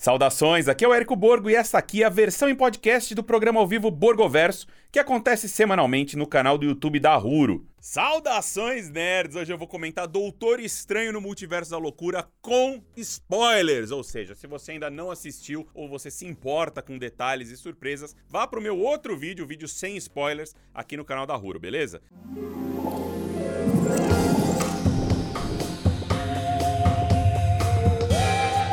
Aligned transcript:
Saudações, 0.00 0.66
aqui 0.66 0.82
é 0.82 0.88
o 0.88 0.94
Érico 0.94 1.14
Borgo 1.14 1.50
e 1.50 1.54
essa 1.54 1.76
aqui 1.76 2.02
é 2.02 2.06
a 2.06 2.08
versão 2.08 2.48
em 2.48 2.54
podcast 2.54 3.14
do 3.14 3.22
programa 3.22 3.60
ao 3.60 3.66
vivo 3.66 3.90
Borgoverso, 3.90 4.66
que 4.90 4.98
acontece 4.98 5.46
semanalmente 5.46 6.16
no 6.16 6.26
canal 6.26 6.56
do 6.56 6.64
YouTube 6.64 6.98
da 6.98 7.14
Ruro. 7.16 7.66
Saudações, 7.78 8.88
nerds! 8.88 9.36
Hoje 9.36 9.52
eu 9.52 9.58
vou 9.58 9.68
comentar 9.68 10.08
Doutor 10.08 10.58
Estranho 10.58 11.12
no 11.12 11.20
Multiverso 11.20 11.72
da 11.72 11.76
Loucura 11.76 12.26
com 12.40 12.82
spoilers, 12.96 13.90
ou 13.90 14.02
seja, 14.02 14.34
se 14.34 14.46
você 14.46 14.72
ainda 14.72 14.88
não 14.88 15.10
assistiu 15.10 15.68
ou 15.74 15.86
você 15.86 16.10
se 16.10 16.24
importa 16.24 16.80
com 16.80 16.96
detalhes 16.96 17.50
e 17.50 17.56
surpresas, 17.58 18.16
vá 18.26 18.46
pro 18.46 18.62
meu 18.62 18.78
outro 18.78 19.18
vídeo, 19.18 19.44
o 19.44 19.48
vídeo 19.48 19.68
sem 19.68 19.98
spoilers, 19.98 20.54
aqui 20.72 20.96
no 20.96 21.04
canal 21.04 21.26
da 21.26 21.36
Ruro, 21.36 21.60
beleza? 21.60 22.00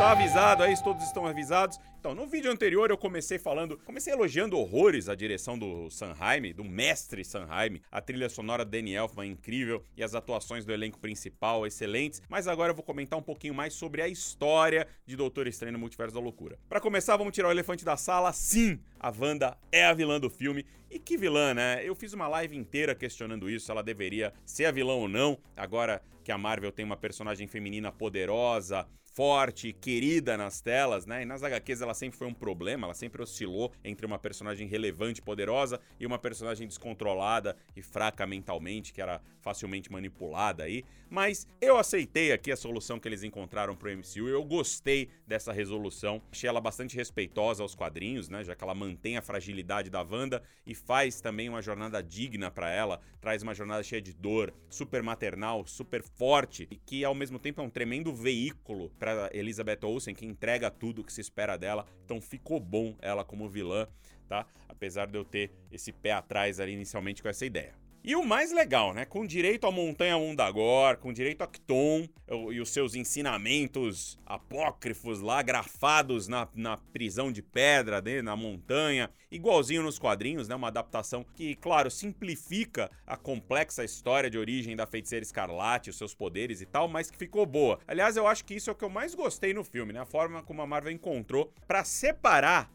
Tá 0.08 0.14
avisado 0.14 0.64
aí, 0.64 0.74
todos 0.82 1.04
estão 1.04 1.26
avisados. 1.26 1.78
Então, 2.00 2.16
no 2.16 2.26
vídeo 2.28 2.50
anterior 2.50 2.90
eu 2.90 2.98
comecei 2.98 3.38
falando, 3.38 3.78
comecei 3.80 4.14
elogiando 4.14 4.58
horrores 4.58 5.10
a 5.10 5.16
direção 5.16 5.60
do 5.60 5.90
Sanheim, 5.90 6.54
do 6.54 6.64
mestre 6.64 7.26
Sanheim, 7.26 7.82
a 7.92 8.00
trilha 8.00 8.30
sonora 8.30 8.64
do 8.64 8.72
Danny 8.72 8.94
Elfman 8.96 9.30
incrível 9.30 9.84
e 9.98 10.02
as 10.02 10.16
atuações 10.16 10.64
do 10.64 10.72
elenco 10.72 10.98
principal 10.98 11.68
excelentes, 11.68 12.22
mas 12.30 12.48
agora 12.48 12.72
eu 12.72 12.74
vou 12.74 12.86
comentar 12.86 13.20
um 13.20 13.22
pouquinho 13.22 13.54
mais 13.54 13.74
sobre 13.74 14.02
a 14.02 14.08
história 14.08 14.88
de 15.06 15.18
Doutor 15.18 15.46
Estranho 15.46 15.74
no 15.74 15.80
Multiverso 15.80 16.16
da 16.16 16.22
Loucura. 16.22 16.58
Para 16.70 16.80
começar, 16.80 17.18
vamos 17.18 17.34
tirar 17.34 17.50
o 17.50 17.52
elefante 17.52 17.84
da 17.84 17.98
sala. 17.98 18.32
Sim, 18.32 18.80
a 18.98 19.12
Wanda 19.12 19.58
é 19.74 19.84
a 19.84 19.94
vilã 19.94 20.22
do 20.22 20.30
filme. 20.30 20.66
E 20.90 21.00
que 21.00 21.18
vilã, 21.18 21.54
né? 21.54 21.82
Eu 21.84 21.94
fiz 21.94 22.14
uma 22.14 22.30
live 22.30 22.56
inteira 22.56 22.96
questionando 22.96 23.50
isso, 23.50 23.70
ela 23.70 23.84
deveria 23.84 24.34
ser 24.46 24.68
a 24.68 24.72
vilã 24.72 24.94
ou 24.94 25.10
não. 25.10 25.38
Agora 25.54 26.02
que 26.24 26.32
a 26.32 26.38
Marvel 26.38 26.72
tem 26.72 26.86
uma 26.86 26.96
personagem 26.96 27.46
feminina 27.46 27.92
poderosa, 27.92 28.88
forte, 29.18 29.74
querida 29.74 30.38
nas 30.38 30.62
telas, 30.62 31.08
né? 31.08 31.24
E 31.24 31.26
nas 31.26 31.42
HQs 31.42 31.82
ela 31.82 31.96
sempre 31.96 32.20
foi 32.20 32.28
um 32.28 32.34
problema, 32.36 32.86
ela 32.86 32.94
sempre 32.94 33.20
oscilou 33.20 33.74
entre 33.84 34.06
uma 34.06 34.20
personagem 34.20 34.68
relevante, 34.68 35.24
poderosa 35.24 35.80
e 36.00 36.06
uma 36.06 36.20
personagem 36.20 36.68
descontrolada 36.68 37.58
e 37.76 37.82
fraca 37.82 38.28
mentalmente, 38.28 38.94
que 38.94 39.02
era 39.02 39.20
facilmente 39.42 39.92
manipulada 39.92 40.66
aí. 40.66 40.84
Mas 41.10 41.48
eu 41.60 41.78
aceitei 41.78 42.32
aqui 42.32 42.52
a 42.52 42.56
solução 42.56 43.00
que 43.00 43.08
eles 43.08 43.24
encontraram 43.24 43.76
pro 43.76 43.90
MCU, 43.90 44.28
eu 44.28 44.44
gostei 44.44 45.10
dessa 45.26 45.52
resolução. 45.52 46.22
Achei 46.32 46.48
ela 46.48 46.62
bastante 46.62 46.96
respeitosa 46.96 47.64
aos 47.64 47.74
quadrinhos, 47.74 48.30
né? 48.30 48.44
Já 48.44 48.56
que 48.56 48.64
ela 48.64 48.76
mantém 48.76 49.18
a 49.18 49.22
fragilidade 49.22 49.90
da 49.90 50.04
Wanda 50.04 50.44
e 50.64 50.76
faz 50.76 51.22
também 51.22 51.50
uma 51.50 51.62
jornada 51.62 52.04
digna 52.04 52.52
para 52.52 52.70
ela, 52.70 53.00
traz 53.20 53.42
uma 53.42 53.56
jornada 53.56 53.82
cheia 53.82 54.02
de 54.02 54.14
dor, 54.14 54.54
super 54.70 55.02
maternal, 55.02 55.66
super 55.66 56.04
forte 56.04 56.68
e 56.70 56.76
que 56.76 57.04
ao 57.04 57.16
mesmo 57.16 57.40
tempo 57.40 57.62
é 57.62 57.64
um 57.64 57.70
tremendo 57.70 58.14
veículo 58.14 58.92
pra 59.00 59.07
para 59.08 59.30
Elizabeth 59.34 59.80
Olsen, 59.84 60.14
que 60.14 60.26
entrega 60.26 60.70
tudo 60.70 61.04
que 61.04 61.14
se 61.14 61.22
espera 61.22 61.58
dela. 61.58 61.86
Então 62.04 62.20
ficou 62.20 62.60
bom 62.60 62.96
ela 63.02 63.24
como 63.24 63.48
vilã, 63.48 63.88
tá? 64.28 64.46
Apesar 64.68 65.08
de 65.08 65.18
eu 65.18 65.24
ter 65.24 65.52
esse 65.72 65.94
pé 65.94 66.12
atrás 66.12 66.60
ali 66.60 66.74
inicialmente 66.74 67.22
com 67.22 67.30
essa 67.30 67.46
ideia. 67.46 67.74
E 68.08 68.16
o 68.16 68.24
mais 68.24 68.54
legal, 68.54 68.94
né? 68.94 69.04
Com 69.04 69.28
direito 69.28 69.68
à 69.68 69.72
Montanha 69.72 70.16
Undagor, 70.16 70.96
com 70.96 71.12
direito 71.12 71.42
a 71.42 71.48
Kton 71.48 72.08
e 72.54 72.62
os 72.62 72.70
seus 72.70 72.96
ensinamentos 72.96 74.18
apócrifos 74.26 75.20
lá, 75.20 75.42
grafados 75.42 76.26
na, 76.30 76.48
na 76.56 76.78
prisão 76.78 77.34
de 77.34 77.42
pedra, 77.42 78.02
né, 78.02 78.22
na 78.22 78.34
montanha, 78.34 79.10
igualzinho 79.30 79.84
nos 79.84 80.00
quadrinhos, 80.00 80.48
né? 80.48 80.56
Uma 80.56 80.70
adaptação 80.70 81.26
que, 81.36 81.54
claro, 81.56 81.92
simplifica 81.92 82.90
a 83.06 83.18
complexa 83.18 83.84
história 83.84 84.30
de 84.30 84.38
origem 84.38 84.74
da 84.74 84.88
feiticeira 84.88 85.24
Escarlate, 85.24 85.90
os 85.90 85.98
seus 85.98 86.16
poderes 86.16 86.62
e 86.62 86.66
tal, 86.66 86.88
mas 86.88 87.12
que 87.12 87.18
ficou 87.18 87.46
boa. 87.46 87.78
Aliás, 87.86 88.16
eu 88.16 88.26
acho 88.26 88.46
que 88.46 88.56
isso 88.56 88.70
é 88.70 88.74
o 88.74 88.76
que 88.78 88.86
eu 88.86 88.90
mais 88.90 89.14
gostei 89.16 89.54
no 89.54 89.66
filme, 89.66 89.92
né? 89.92 90.00
A 90.00 90.06
forma 90.06 90.42
como 90.42 90.62
a 90.62 90.66
Marvel 90.66 90.94
encontrou 90.94 91.52
para 91.68 91.84
separar 91.84 92.72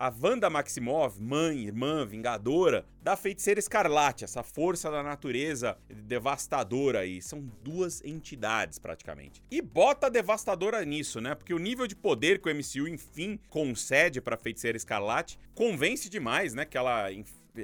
a 0.00 0.10
Wanda 0.18 0.48
Maximoff, 0.48 1.20
mãe, 1.20 1.66
irmã, 1.66 2.06
vingadora, 2.06 2.86
da 3.02 3.18
feiticeira 3.18 3.60
Escarlate, 3.60 4.24
essa 4.24 4.42
força 4.42 4.90
da 4.90 5.02
natureza 5.02 5.76
devastadora 5.90 7.00
aí. 7.00 7.20
São 7.20 7.42
duas 7.62 8.02
entidades, 8.02 8.78
praticamente. 8.78 9.42
E 9.50 9.60
bota 9.60 10.06
a 10.06 10.10
devastadora 10.10 10.82
nisso, 10.86 11.20
né? 11.20 11.34
Porque 11.34 11.52
o 11.52 11.58
nível 11.58 11.86
de 11.86 11.94
poder 11.94 12.40
que 12.40 12.48
o 12.48 12.54
MCU, 12.54 12.88
enfim, 12.88 13.38
concede 13.50 14.22
pra 14.22 14.38
feiticeira 14.38 14.74
Escarlate 14.74 15.38
convence 15.54 16.08
demais, 16.08 16.54
né? 16.54 16.64
Que 16.64 16.78
ela 16.78 17.08